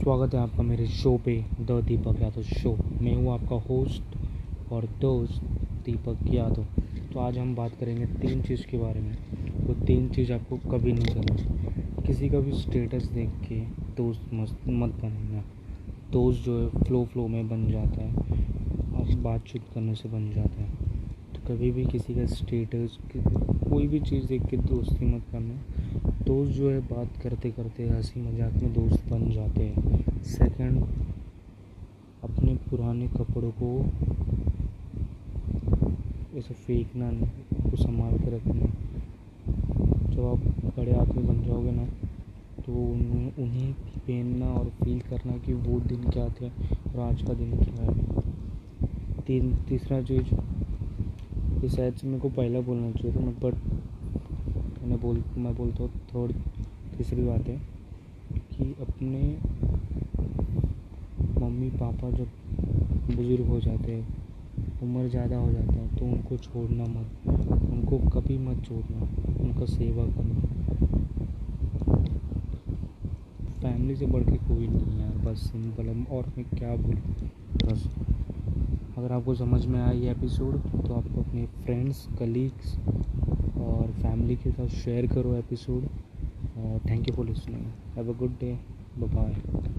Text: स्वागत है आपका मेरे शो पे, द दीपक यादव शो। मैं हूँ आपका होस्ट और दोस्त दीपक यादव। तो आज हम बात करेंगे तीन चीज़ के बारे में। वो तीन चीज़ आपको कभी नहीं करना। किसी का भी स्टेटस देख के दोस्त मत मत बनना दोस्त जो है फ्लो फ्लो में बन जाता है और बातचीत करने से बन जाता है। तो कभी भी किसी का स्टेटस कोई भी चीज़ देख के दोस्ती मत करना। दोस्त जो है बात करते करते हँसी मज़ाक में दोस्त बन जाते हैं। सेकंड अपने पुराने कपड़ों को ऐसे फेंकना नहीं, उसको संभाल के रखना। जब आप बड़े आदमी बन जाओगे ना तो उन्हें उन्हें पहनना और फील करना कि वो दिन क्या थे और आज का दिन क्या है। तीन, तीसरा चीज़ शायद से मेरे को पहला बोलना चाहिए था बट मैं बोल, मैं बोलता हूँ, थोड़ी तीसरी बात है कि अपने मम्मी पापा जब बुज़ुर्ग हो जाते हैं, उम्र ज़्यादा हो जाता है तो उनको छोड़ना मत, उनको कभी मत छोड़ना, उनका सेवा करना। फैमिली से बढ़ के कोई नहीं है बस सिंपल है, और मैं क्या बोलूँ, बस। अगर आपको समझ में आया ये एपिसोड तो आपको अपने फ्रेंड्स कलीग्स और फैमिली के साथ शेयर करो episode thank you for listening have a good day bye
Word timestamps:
स्वागत 0.00 0.34
है 0.34 0.40
आपका 0.40 0.62
मेरे 0.62 0.86
शो 0.86 1.16
पे, 1.24 1.44
द 1.60 1.70
दीपक 1.70 2.20
यादव 2.22 2.42
शो। 2.42 2.70
मैं 3.00 3.14
हूँ 3.14 3.32
आपका 3.32 3.56
होस्ट 3.56 4.02
और 4.72 4.84
दोस्त 5.00 5.42
दीपक 5.84 6.18
यादव। 6.26 6.64
तो 7.12 7.20
आज 7.20 7.38
हम 7.38 7.54
बात 7.54 7.72
करेंगे 7.80 8.06
तीन 8.06 8.42
चीज़ 8.42 8.66
के 8.66 8.78
बारे 8.78 9.00
में। 9.00 9.16
वो 9.66 9.74
तीन 9.86 10.08
चीज़ 10.08 10.32
आपको 10.32 10.56
कभी 10.56 10.92
नहीं 10.92 11.14
करना। 11.14 12.02
किसी 12.02 12.28
का 12.28 12.38
भी 12.38 12.52
स्टेटस 12.52 13.04
देख 13.04 13.30
के 13.48 13.60
दोस्त 13.96 14.30
मत 14.34 14.56
मत 14.68 14.90
बनना 14.90 15.44
दोस्त 16.12 16.44
जो 16.44 16.58
है 16.60 16.84
फ्लो 16.84 17.04
फ्लो 17.04 17.26
में 17.28 17.48
बन 17.48 17.70
जाता 17.70 18.04
है 18.04 18.14
और 18.92 19.14
बातचीत 19.16 19.62
करने 19.74 19.94
से 19.94 20.08
बन 20.08 20.30
जाता 20.30 20.62
है। 20.62 20.70
तो 21.34 21.54
कभी 21.54 21.70
भी 21.70 21.84
किसी 21.84 22.14
का 22.14 22.26
स्टेटस 22.26 22.98
कोई 23.16 23.86
भी 23.86 24.00
चीज़ 24.00 24.26
देख 24.26 24.46
के 24.46 24.56
दोस्ती 24.56 25.04
मत 25.04 25.22
करना। 25.32 26.09
दोस्त 26.30 26.52
जो 26.54 26.68
है 26.70 26.80
बात 26.80 27.16
करते 27.22 27.50
करते 27.50 27.86
हँसी 27.88 28.20
मज़ाक 28.20 28.52
में 28.54 28.72
दोस्त 28.74 29.08
बन 29.10 29.30
जाते 29.30 29.62
हैं। 29.62 30.22
सेकंड 30.24 30.82
अपने 32.24 32.54
पुराने 32.66 33.06
कपड़ों 33.08 33.50
को 33.52 33.70
ऐसे 36.38 36.54
फेंकना 36.56 37.10
नहीं, 37.10 37.30
उसको 37.56 37.76
संभाल 37.76 38.18
के 38.18 38.36
रखना। 38.36 38.66
जब 40.10 40.24
आप 40.26 40.44
बड़े 40.76 40.92
आदमी 40.94 41.22
बन 41.24 41.42
जाओगे 41.42 41.70
ना 41.70 41.86
तो 42.60 42.72
उन्हें 42.74 43.26
उन्हें 43.38 43.72
पहनना 43.72 44.52
और 44.52 44.68
फील 44.82 45.00
करना 45.10 45.36
कि 45.38 45.54
वो 45.56 45.80
दिन 45.82 46.10
क्या 46.10 46.28
थे 46.30 46.48
और 46.48 47.00
आज 47.02 47.22
का 47.22 47.34
दिन 47.34 47.50
क्या 47.64 47.82
है। 47.82 47.94
तीन, 49.26 49.52
तीसरा 49.68 50.02
चीज़ 50.02 50.28
शायद 51.68 51.94
से 51.94 52.06
मेरे 52.06 52.20
को 52.20 52.28
पहला 52.30 52.60
बोलना 52.62 52.90
चाहिए 52.92 53.16
था 53.16 53.30
बट 53.42 53.54
मैं 54.82 55.00
बोल, 55.00 55.22
मैं 55.36 55.54
बोलता 55.56 55.82
हूँ, 55.82 55.90
थोड़ी 56.14 56.34
तीसरी 56.96 57.22
बात 57.22 57.48
है 57.48 57.56
कि 58.50 58.74
अपने 58.80 59.20
मम्मी 61.40 61.68
पापा 61.72 62.10
जब 62.10 62.28
बुज़ुर्ग 63.16 63.46
हो 63.48 63.60
जाते 63.60 63.92
हैं, 63.92 64.06
उम्र 64.82 65.08
ज़्यादा 65.08 65.36
हो 65.36 65.50
जाता 65.52 65.72
है 65.72 65.86
तो 65.96 66.04
उनको 66.06 66.36
छोड़ना 66.38 66.84
मत, 66.84 67.08
उनको 67.70 67.98
कभी 68.10 68.38
मत 68.38 68.64
छोड़ना, 68.66 69.00
उनका 69.40 69.66
सेवा 69.66 70.04
करना। 70.06 70.48
फैमिली 73.62 73.96
से 73.96 74.06
बढ़ 74.06 74.22
के 74.24 74.36
कोई 74.38 74.66
नहीं 74.66 74.98
है 74.98 75.10
बस 75.24 75.50
सिंपल 75.50 75.86
है, 75.86 76.04
और 76.06 76.32
मैं 76.36 76.44
क्या 76.50 76.74
बोलूँ, 76.76 77.30
बस। 77.64 77.88
अगर 78.98 79.12
आपको 79.12 79.34
समझ 79.34 79.64
में 79.66 79.80
आया 79.80 79.90
ये 79.92 80.10
एपिसोड 80.10 80.56
तो 80.86 80.94
आपको 80.94 81.20
अपने 81.20 81.44
फ्रेंड्स 81.64 82.06
कलीग्स 82.18 82.76
और 83.60 83.90
फैमिली 83.92 84.36
के 84.36 84.50
साथ 84.50 84.68
शेयर 84.84 85.06
करो 85.06 85.34
episode 85.36 85.86
thank 86.90 87.08
you 87.08 87.14
for 87.14 87.26
listening 87.26 87.64
have 87.96 88.12
a 88.14 88.18
good 88.18 88.38
day 88.40 88.56
bye 88.98 89.70